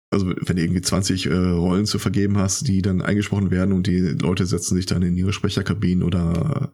[0.09, 3.87] also wenn du irgendwie 20 äh, Rollen zu vergeben hast, die dann eingesprochen werden und
[3.87, 6.73] die Leute setzen sich dann in ihre Sprecherkabinen oder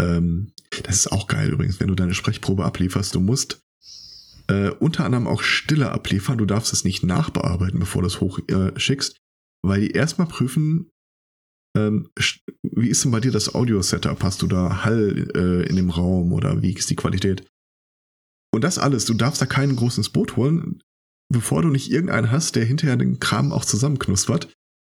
[0.00, 3.62] ähm, das ist auch geil übrigens, wenn du deine Sprechprobe ablieferst, du musst
[4.50, 6.38] äh, unter anderem auch Stille abliefern.
[6.38, 9.18] Du darfst es nicht nachbearbeiten, bevor du es hochschickst, äh,
[9.64, 10.90] weil die erstmal prüfen,
[11.78, 12.08] ähm,
[12.62, 14.22] wie ist denn bei dir das Audio-Setup?
[14.22, 17.46] Hast du da Hall äh, in dem Raum oder wie ist die Qualität?
[18.52, 20.82] Und das alles, du darfst da keinen großen Boot holen,
[21.32, 24.52] bevor du nicht irgendeinen hast, der hinterher den Kram auch zusammenknuspert,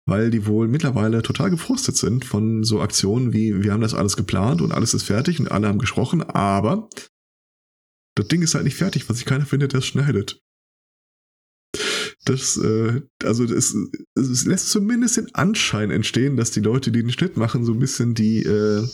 [0.09, 4.17] weil die wohl mittlerweile total gefrustet sind von so Aktionen wie, wir haben das alles
[4.17, 6.89] geplant und alles ist fertig und alle haben gesprochen, aber
[8.15, 10.41] das Ding ist halt nicht fertig, weil sich keiner findet, der es schneidet.
[12.25, 13.75] Das, äh, also das,
[14.15, 17.79] es lässt zumindest den Anschein entstehen, dass die Leute, die den Schnitt machen, so ein
[17.79, 18.87] bisschen die äh,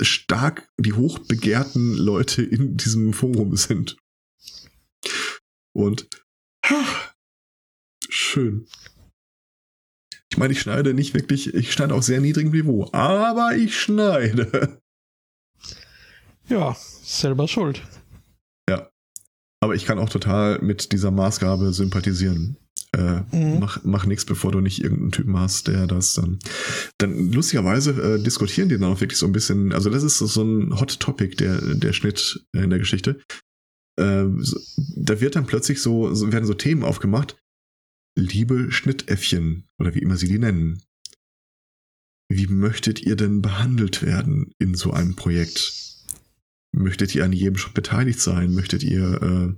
[0.00, 3.96] stark, die hochbegehrten Leute in diesem Forum sind.
[5.74, 6.08] Und
[6.64, 7.12] ha,
[8.08, 8.66] schön.
[10.30, 14.79] Ich meine, ich schneide nicht wirklich, ich schneide auf sehr niedrigem Niveau, aber ich schneide.
[16.50, 17.82] Ja, selber schuld.
[18.68, 18.90] Ja.
[19.62, 22.56] Aber ich kann auch total mit dieser Maßgabe sympathisieren.
[22.92, 23.60] Äh, mhm.
[23.60, 26.40] Mach, mach nichts, bevor du nicht irgendeinen Typen hast, der das dann.
[26.98, 29.72] Dann lustigerweise äh, diskutieren die dann auch wirklich so ein bisschen.
[29.72, 33.20] Also, das ist so ein Hot Topic, der, der Schnitt in der Geschichte.
[33.96, 34.24] Äh,
[34.96, 37.36] da wird dann plötzlich so, so, werden so Themen aufgemacht.
[38.18, 40.82] Liebe Schnittäffchen, oder wie immer sie die nennen.
[42.28, 45.89] Wie möchtet ihr denn behandelt werden in so einem Projekt?
[46.72, 48.54] Möchtet ihr an jedem Schritt beteiligt sein?
[48.54, 49.54] Möchtet ihr äh,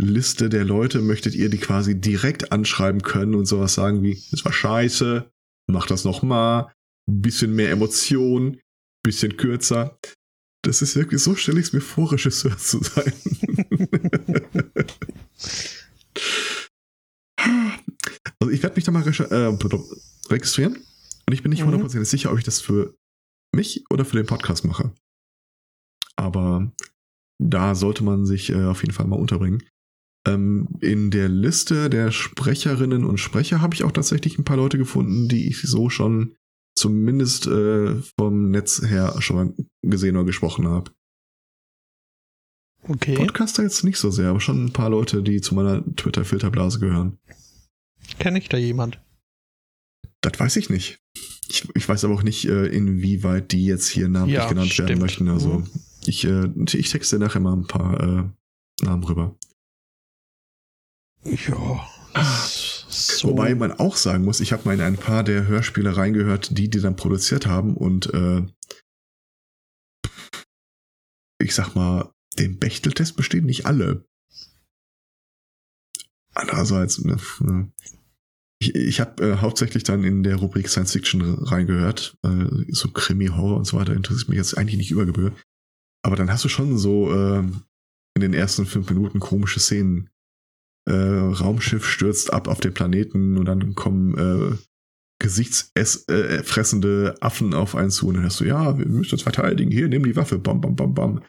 [0.00, 4.44] Liste der Leute, möchtet ihr die quasi direkt anschreiben können und sowas sagen wie, es
[4.44, 5.30] war scheiße,
[5.70, 6.72] mach das nochmal,
[7.06, 8.60] bisschen mehr Emotion,
[9.04, 9.98] bisschen kürzer.
[10.62, 13.12] Das ist wirklich, so stelle ich es mir vor, Regisseur zu sein.
[18.40, 19.56] also ich werde mich da mal äh,
[20.30, 20.76] registrieren
[21.26, 21.66] und ich bin nicht mhm.
[21.66, 22.10] hundertprozentig mhm.
[22.10, 22.96] sicher, ob ich das für
[23.54, 24.92] mich oder für den Podcastmacher.
[26.16, 26.72] Aber
[27.42, 29.62] da sollte man sich äh, auf jeden Fall mal unterbringen.
[30.26, 34.78] Ähm, in der Liste der Sprecherinnen und Sprecher habe ich auch tatsächlich ein paar Leute
[34.78, 36.34] gefunden, die ich so schon
[36.76, 40.90] zumindest äh, vom Netz her schon mal gesehen oder gesprochen habe.
[42.86, 43.14] Okay.
[43.14, 47.18] Podcaster jetzt nicht so sehr, aber schon ein paar Leute, die zu meiner Twitter-Filterblase gehören.
[48.18, 49.00] Kenne ich da jemand?
[50.20, 50.98] Das weiß ich nicht.
[51.48, 54.86] Ich, ich weiß aber auch nicht, äh, inwieweit die jetzt hier namentlich Ja, genannt werden
[54.88, 55.02] stimmt.
[55.02, 55.28] möchten.
[55.28, 55.68] Also Mhm.
[56.06, 59.36] Ich, äh, ich texte nachher mal ein paar äh, Namen rüber.
[61.24, 61.86] Ja.
[62.88, 63.30] So.
[63.30, 66.68] Wobei man auch sagen muss, ich habe mal in ein paar der Hörspiele reingehört, die
[66.68, 68.46] die dann produziert haben und äh,
[71.40, 74.06] ich sag mal, den Bechteltest bestehen nicht alle.
[76.34, 77.72] Andererseits, ne, ne.
[78.60, 83.26] ich, ich habe äh, hauptsächlich dann in der Rubrik Science Fiction reingehört, äh, so Krimi,
[83.26, 85.32] Horror und so weiter interessiert mich jetzt eigentlich nicht über Gebühr.
[86.04, 90.10] Aber dann hast du schon so äh, in den ersten fünf Minuten komische Szenen.
[90.86, 94.56] Äh, Raumschiff stürzt ab auf den Planeten und dann kommen äh,
[95.18, 99.88] gesichtsfressende Affen auf einen zu und dann hörst du, ja, wir müssen uns verteidigen, hier,
[99.88, 101.22] nimm die Waffe, bam, bam, bam, bam.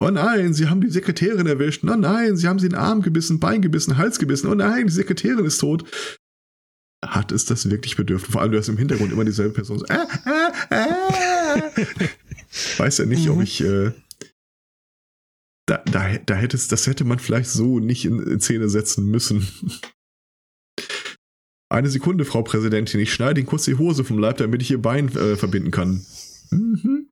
[0.00, 1.82] Oh nein, sie haben die Sekretärin erwischt.
[1.84, 4.48] Oh nein, sie haben sie in den Arm gebissen, Bein gebissen, Hals gebissen.
[4.48, 5.84] Oh nein, die Sekretärin ist tot.
[7.04, 8.26] Hat es das wirklich bedürft?
[8.26, 9.78] Vor allem, du hast im Hintergrund immer dieselbe Person.
[9.80, 11.62] So, ah, ah, ah.
[12.78, 13.42] Weiß ja nicht, ob Mhm.
[13.42, 13.92] ich äh,
[15.72, 19.48] da, da, da hätte es, das hätte man vielleicht so nicht in, Szene setzen müssen.
[21.70, 24.82] Eine Sekunde, Frau Präsidentin, ich schneide Ihnen kurz die Hose vom Leib, damit ich Ihr
[24.82, 26.04] Bein äh, verbinden kann.
[26.50, 27.08] Mhm.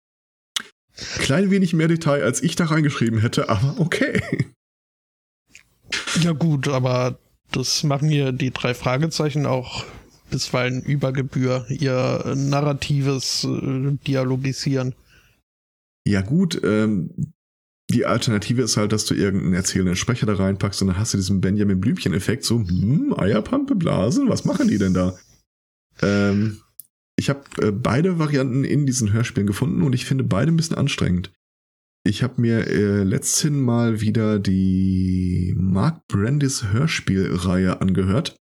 [1.21, 4.23] Klein wenig mehr Detail, als ich da reingeschrieben hätte, aber okay.
[6.21, 7.19] Ja gut, aber
[7.53, 9.87] das machen hier die drei Fragezeichen auch
[10.31, 14.95] bisweilen über Gebühr, ihr narratives äh, Dialogisieren.
[16.07, 17.33] Ja gut, ähm,
[17.91, 21.19] die Alternative ist halt, dass du irgendeinen erzählenden Sprecher da reinpackst und dann hast du
[21.19, 25.19] diesen Benjamin Blümchen-Effekt, so, hm, Eierpampe, Blasen, was machen die denn da?
[26.03, 26.61] Ähm,
[27.17, 30.77] ich habe äh, beide Varianten in diesen Hörspielen gefunden und ich finde beide ein bisschen
[30.77, 31.33] anstrengend.
[32.03, 38.37] Ich habe mir äh, letzthin mal wieder die Mark Brandis Hörspielreihe angehört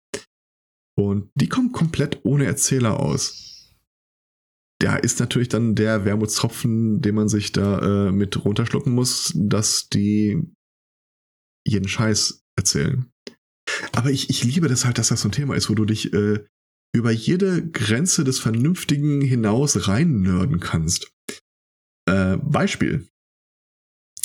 [0.96, 3.57] und die kommt komplett ohne Erzähler aus
[4.80, 9.88] da ist natürlich dann der Wermutstropfen, den man sich da äh, mit runterschlucken muss, dass
[9.88, 10.40] die
[11.66, 13.10] jeden Scheiß erzählen.
[13.92, 16.12] Aber ich, ich liebe das halt, dass das so ein Thema ist, wo du dich
[16.12, 16.44] äh,
[16.94, 21.12] über jede Grenze des Vernünftigen hinaus rein nörden kannst.
[22.08, 23.06] Äh, Beispiel.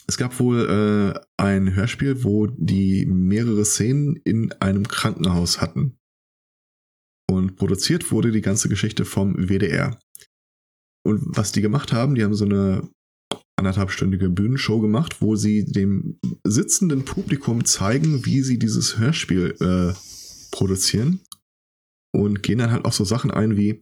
[0.07, 5.97] Es gab wohl äh, ein Hörspiel, wo die mehrere Szenen in einem Krankenhaus hatten.
[7.29, 9.97] Und produziert wurde die ganze Geschichte vom WDR.
[11.05, 12.89] Und was die gemacht haben, die haben so eine
[13.57, 19.93] anderthalbstündige Bühnenshow gemacht, wo sie dem sitzenden Publikum zeigen, wie sie dieses Hörspiel äh,
[20.51, 21.19] produzieren.
[22.15, 23.81] Und gehen dann halt auch so Sachen ein wie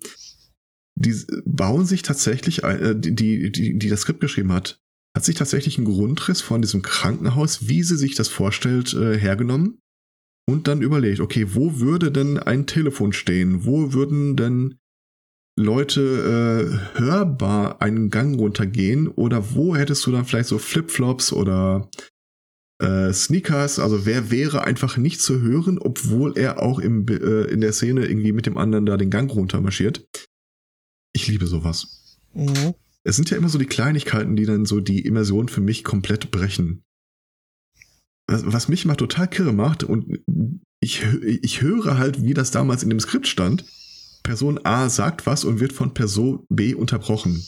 [0.96, 4.80] die bauen sich tatsächlich äh, die, die die die das Skript geschrieben hat
[5.16, 9.80] hat sich tatsächlich einen Grundriss von diesem Krankenhaus wie sie sich das vorstellt äh, hergenommen
[10.50, 13.66] und dann überlegt okay wo würde denn ein Telefon stehen?
[13.66, 14.78] Wo würden denn
[15.62, 21.90] Leute äh, hörbar einen Gang runtergehen oder wo hättest du dann vielleicht so Flipflops oder
[22.82, 27.62] äh, Sneakers, also wer wäre einfach nicht zu hören, obwohl er auch im, äh, in
[27.62, 30.06] der Szene irgendwie mit dem anderen da den Gang runter marschiert.
[31.14, 32.18] Ich liebe sowas.
[32.34, 32.74] Mhm.
[33.04, 36.32] Es sind ja immer so die Kleinigkeiten, die dann so die Immersion für mich komplett
[36.32, 36.84] brechen.
[38.28, 40.20] Was, was mich mal total kirre macht und
[40.82, 43.66] ich, ich höre halt, wie das damals in dem Skript stand.
[44.24, 47.44] Person A sagt was und wird von Person B unterbrochen.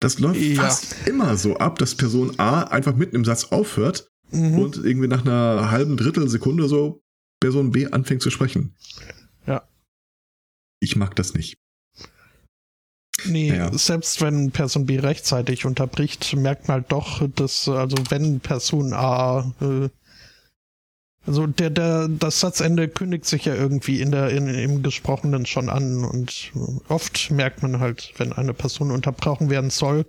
[0.00, 0.62] Das läuft Ja.
[0.62, 4.58] fast immer so ab, dass Person A einfach mitten im Satz aufhört Mhm.
[4.58, 7.02] und irgendwie nach einer halben Drittelsekunde so
[7.40, 8.74] Person B anfängt zu sprechen.
[9.46, 9.62] Ja.
[10.80, 11.56] Ich mag das nicht.
[13.24, 13.70] Nee, Naja.
[13.76, 19.52] selbst wenn Person B rechtzeitig unterbricht, merkt man halt doch, dass, also wenn Person A,
[19.60, 19.88] äh,
[21.26, 25.68] also der, der, das Satzende kündigt sich ja irgendwie in der, in, im Gesprochenen schon
[25.68, 26.50] an und
[26.88, 30.06] oft merkt man halt, wenn eine Person unterbrochen werden soll,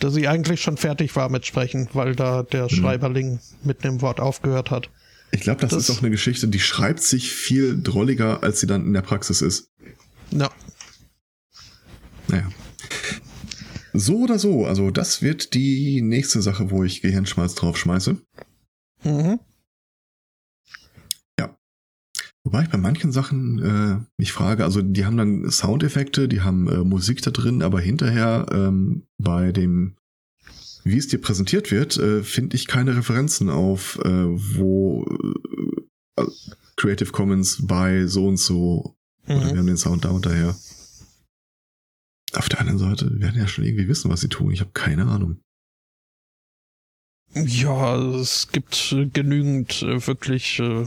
[0.00, 4.20] dass sie eigentlich schon fertig war mit Sprechen, weil da der Schreiberling mit einem Wort
[4.20, 4.90] aufgehört hat.
[5.30, 8.66] Ich glaube, das, Das- ist auch eine Geschichte, die schreibt sich viel drolliger, als sie
[8.66, 9.70] dann in der Praxis ist.
[10.30, 10.50] Ja.
[12.28, 12.50] Naja.
[13.94, 18.16] So oder so, also das wird die nächste Sache, wo ich Gehirnschmalz drauf schmeiße.
[19.04, 19.38] Mhm.
[22.44, 26.68] Wobei ich bei manchen Sachen äh, mich frage, also die haben dann Soundeffekte, die haben
[26.68, 29.96] äh, Musik da drin, aber hinterher ähm, bei dem,
[30.82, 34.26] wie es dir präsentiert wird, äh, finde ich keine Referenzen auf, äh,
[34.56, 35.06] wo
[36.18, 36.24] äh,
[36.76, 39.36] Creative Commons bei so und so, mhm.
[39.36, 40.56] oder wir haben den Sound da und daher.
[42.34, 44.50] Auf der anderen Seite werden ja schon irgendwie wissen, was sie tun.
[44.50, 45.40] Ich habe keine Ahnung.
[47.34, 50.86] Ja, es gibt genügend äh, wirklich äh,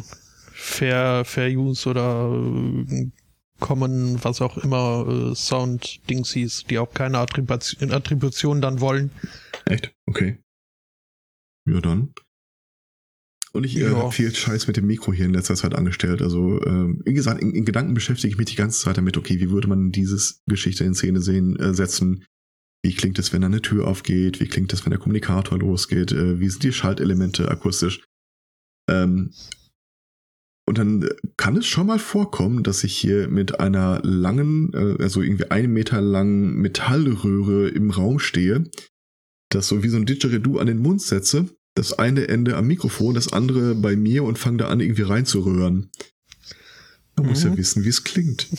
[0.57, 2.31] Fair, Fair Use oder
[2.89, 3.11] äh,
[3.59, 9.11] Common, was auch immer, äh, Sound-Dingsies, die auch keine Attribution, Attribution dann wollen.
[9.65, 9.93] Echt?
[10.05, 10.37] Okay.
[11.67, 12.13] Ja, dann.
[13.51, 16.21] Und ich äh, habe viel Scheiß mit dem Mikro hier in letzter Zeit angestellt.
[16.21, 19.39] Also, ähm, wie gesagt, in, in, Gedanken beschäftige ich mich die ganze Zeit damit, okay,
[19.41, 22.25] wie würde man dieses Geschichte in Szene sehen, äh, setzen?
[22.81, 24.39] Wie klingt es, wenn eine Tür aufgeht?
[24.39, 26.13] Wie klingt es, wenn der Kommunikator losgeht?
[26.13, 28.05] Äh, wie sind die Schaltelemente akustisch?
[28.89, 29.33] Ähm,
[30.67, 35.21] und dann kann es schon mal vorkommen, dass ich hier mit einer langen, äh, also
[35.21, 38.63] irgendwie einen Meter langen Metallröhre im Raum stehe,
[39.49, 43.13] das so wie so ein Didgeridoo an den Mund setze, das eine Ende am Mikrofon,
[43.13, 45.91] das andere bei mir und fange da an, irgendwie reinzurühren.
[47.15, 47.29] Man mhm.
[47.29, 47.57] muss ja mhm.
[47.57, 48.47] wissen, wie es klingt.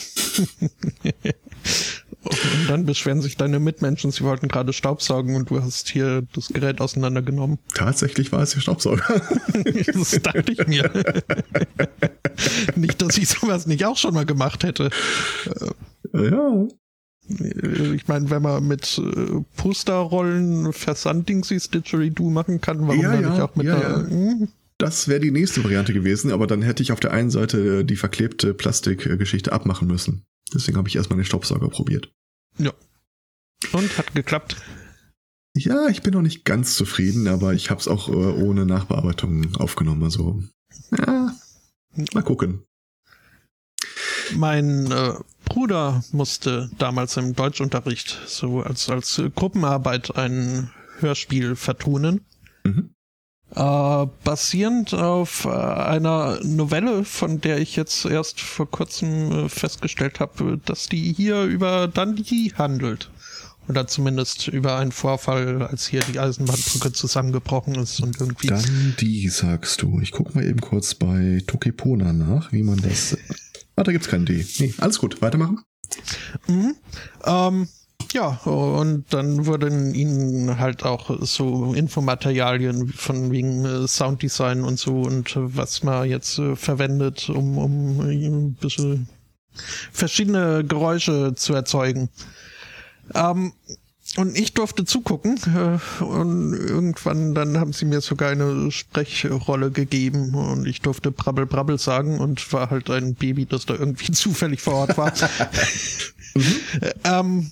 [2.27, 6.49] Und dann beschweren sich deine Mitmenschen, sie wollten gerade Staubsaugen und du hast hier das
[6.49, 7.59] Gerät auseinandergenommen.
[7.75, 9.05] Tatsächlich war es der Staubsauger.
[9.93, 10.91] das dachte ich mir.
[12.77, 14.91] nicht, dass ich sowas nicht auch schon mal gemacht hätte.
[16.13, 16.67] Ja.
[17.29, 23.31] Ich meine, wenn man mit äh, Posterrollen Versanddingsies Didgeridoo machen kann, warum ja, dann ja,
[23.31, 23.89] nicht auch mit ja, der...
[23.89, 24.07] Ja.
[24.09, 24.49] Hm?
[24.79, 27.97] Das wäre die nächste Variante gewesen, aber dann hätte ich auf der einen Seite die
[27.97, 30.27] verklebte Plastikgeschichte abmachen müssen.
[30.55, 32.13] Deswegen habe ich erstmal den Staubsauger probiert.
[32.59, 32.73] Ja.
[33.73, 34.57] Und hat geklappt.
[35.57, 39.57] Ja, ich bin noch nicht ganz zufrieden, aber ich habe es auch äh, ohne Nachbearbeitung
[39.57, 40.05] aufgenommen.
[40.05, 40.43] Also,
[40.97, 41.35] ja,
[42.13, 42.63] mal gucken.
[44.35, 45.15] Mein äh,
[45.45, 52.25] Bruder musste damals im Deutschunterricht so als, als Gruppenarbeit ein Hörspiel vertonen.
[53.55, 60.19] Äh, basierend auf äh, einer Novelle, von der ich jetzt erst vor kurzem äh, festgestellt
[60.21, 63.11] habe, dass die hier über Dundee handelt.
[63.69, 68.49] Oder zumindest über einen Vorfall, als hier die Eisenbahnbrücke zusammengebrochen ist und irgendwie.
[68.49, 70.01] Dundee, sagst du.
[70.01, 73.17] Ich gucke mal eben kurz bei Tokipona nach, wie man das.
[73.75, 74.47] Ah, da gibt's kein D.
[74.59, 75.61] Nee, alles gut, weitermachen.
[76.47, 76.75] Mhm.
[77.25, 77.69] Ähm,
[78.13, 85.03] ja, und dann wurden ihnen halt auch so Infomaterialien von wegen äh, Sounddesign und so
[85.03, 89.09] und äh, was man jetzt äh, verwendet, um, um ein bisschen
[89.93, 92.09] verschiedene Geräusche zu erzeugen.
[93.15, 93.53] Ähm,
[94.17, 100.35] und ich durfte zugucken äh, und irgendwann dann haben sie mir sogar eine Sprechrolle gegeben
[100.35, 104.63] und ich durfte Brabbel Brabbel sagen und war halt ein Baby, das da irgendwie zufällig
[104.63, 105.13] vor Ort war.
[106.35, 106.55] mhm.
[107.05, 107.51] ähm,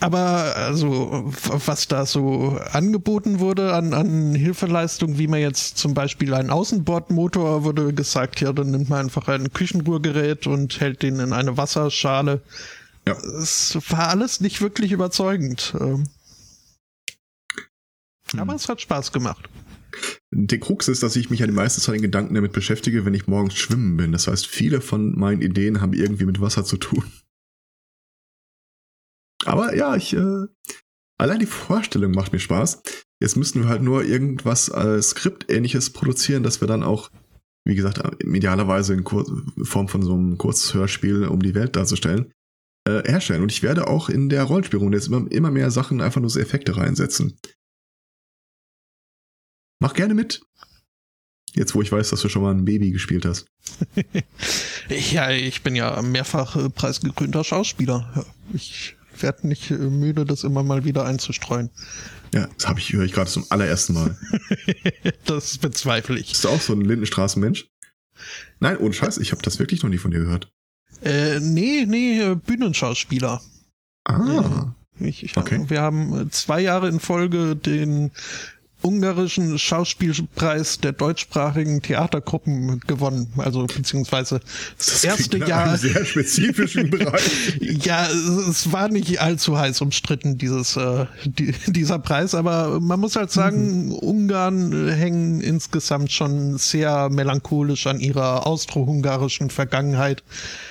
[0.00, 1.32] aber also,
[1.66, 7.64] was da so angeboten wurde an, an Hilfeleistung, wie man jetzt zum Beispiel einen Außenbordmotor,
[7.64, 12.42] wurde gesagt, ja, dann nimmt man einfach ein Küchenruhrgerät und hält den in eine Wasserschale.
[13.06, 13.14] Ja.
[13.14, 15.74] Es war alles nicht wirklich überzeugend.
[15.80, 16.08] Ähm.
[18.32, 18.40] Hm.
[18.40, 19.48] Aber es hat Spaß gemacht.
[20.30, 23.14] Der Krux ist, dass ich mich ja die meiste Zeit in Gedanken damit beschäftige, wenn
[23.14, 24.12] ich morgens schwimmen bin.
[24.12, 27.04] Das heißt, viele von meinen Ideen haben irgendwie mit Wasser zu tun.
[29.44, 30.46] Aber ja, ich, äh,
[31.18, 32.82] allein die Vorstellung macht mir Spaß.
[33.20, 37.10] Jetzt müssen wir halt nur irgendwas als Skript-ähnliches produzieren, dass wir dann auch,
[37.64, 39.24] wie gesagt, idealerweise in Kur
[39.62, 42.32] Form von so einem Kurzhörspiel, um die Welt darzustellen,
[42.84, 43.42] äh, herstellen.
[43.42, 46.40] Und ich werde auch in der Rollenspielrunde jetzt immer, immer mehr Sachen einfach nur so
[46.40, 47.38] Effekte reinsetzen.
[49.80, 50.42] Mach gerne mit.
[51.54, 53.46] Jetzt, wo ich weiß, dass du schon mal ein Baby gespielt hast.
[54.88, 58.26] ja, ich bin ja mehrfach äh, preisgekrönter Schauspieler.
[58.54, 61.70] Ich werde nicht äh, müde, das immer mal wieder einzustreuen.
[62.34, 64.16] Ja, das habe ich höre ich gerade zum allerersten Mal.
[65.26, 66.30] das bezweifle ich.
[66.30, 67.68] Bist du auch so ein Lindenstraßenmensch?
[68.60, 70.50] Nein, ohne Scheiß, ich habe das wirklich noch nie von dir gehört.
[71.02, 73.42] Äh, nee, nee, äh, Bühnenschauspieler.
[74.04, 74.74] Ah.
[74.98, 75.64] Ich, ich, okay.
[75.68, 78.12] Wir haben zwei Jahre in Folge den
[78.82, 83.32] ungarischen Schauspielpreis der deutschsprachigen Theatergruppen gewonnen.
[83.36, 84.40] Also beziehungsweise
[84.78, 85.76] das, das erste Jahr.
[85.76, 87.58] Sehr spezifischen Bereich.
[87.60, 88.06] ja,
[88.48, 93.30] es war nicht allzu heiß umstritten, dieses, äh, die, dieser Preis, aber man muss halt
[93.30, 93.92] sagen, mhm.
[93.92, 100.22] Ungarn hängen insgesamt schon sehr melancholisch an ihrer austro-ungarischen Vergangenheit.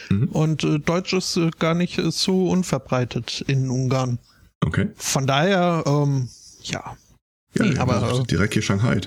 [0.09, 0.27] Mhm.
[0.29, 4.19] Und äh, Deutsch ist äh, gar nicht so unverbreitet in Ungarn.
[4.61, 4.89] Okay.
[4.95, 6.29] Von daher, ähm,
[6.63, 6.95] ja,
[7.57, 9.01] ja, nee, aber direkt hier Shanghai.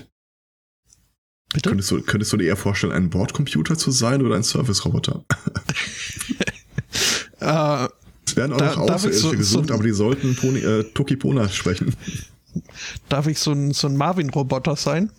[1.53, 1.69] Bitte?
[1.69, 5.23] Könntest du, könntest du dir eher vorstellen, ein Bordcomputer zu sein oder ein Service-Roboter?
[7.41, 7.87] Äh,
[8.25, 11.49] Es werden auch Da- noch Außerirdische so- so- gesucht, aber die sollten Pony, äh, Tokipona
[11.49, 11.93] sprechen.
[13.09, 15.11] darf ich so ein, so ein Marvin-Roboter sein?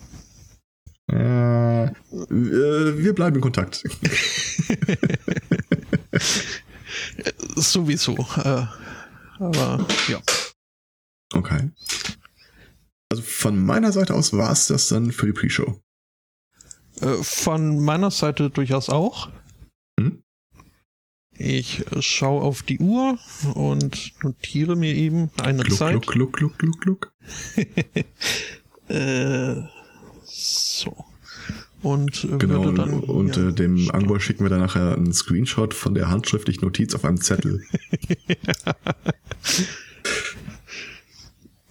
[1.13, 3.85] Äh, äh, wir bleiben in Kontakt.
[7.57, 8.15] Sowieso.
[8.37, 8.67] Äh,
[9.39, 10.21] aber ja.
[11.35, 11.71] Okay.
[13.11, 15.81] Also von meiner Seite aus war es das dann für die Pre-Show.
[17.01, 19.31] Äh, von meiner Seite durchaus auch.
[20.01, 20.23] Hm?
[21.39, 23.19] Ich schaue auf die Uhr
[23.55, 26.07] und notiere mir eben eine Gluck, Zeit.
[26.07, 27.13] gluck, gluck, gluck, gluck, gluck.
[28.89, 29.63] Äh,
[30.25, 31.05] so.
[31.83, 33.01] Und äh, Genau, würde dann.
[33.01, 33.91] und ja, äh, dem.
[33.91, 37.65] Angor schicken wir dann nachher einen Screenshot von der handschriftlichen Notiz auf einem Zettel.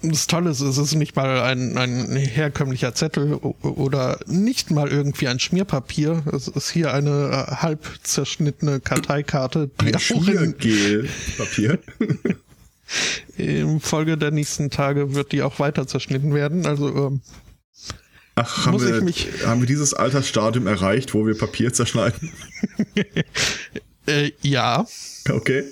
[0.09, 5.27] Das Tolle ist, es ist nicht mal ein, ein herkömmlicher Zettel oder nicht mal irgendwie
[5.27, 6.23] ein Schmierpapier.
[6.33, 11.79] Es ist hier eine äh, halb zerschnittene Karteikarte, die Ein Schmiergel-Papier.
[13.37, 16.65] im Folge der nächsten Tage wird die auch weiter zerschnitten werden.
[16.65, 17.21] Also ähm,
[18.35, 22.31] Ach, haben wir, haben wir dieses Altersstadium erreicht, wo wir Papier zerschneiden?
[24.07, 24.85] äh, ja,
[25.29, 25.63] Okay.